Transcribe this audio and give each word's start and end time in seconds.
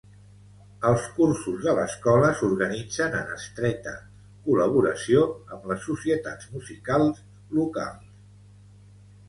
Els 0.91 1.03
cursos 1.17 1.59
de 1.65 1.75
l'escola 1.79 2.31
s'organitzen 2.39 3.19
en 3.19 3.29
estreta 3.35 3.93
col·laboració 4.49 5.23
amb 5.57 5.71
les 5.73 5.87
societats 5.91 6.51
musicals 6.57 7.23
locals. 7.61 8.13